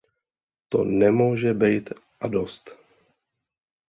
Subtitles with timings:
[0.69, 1.85] To nemože bejt
[2.21, 2.77] a dost.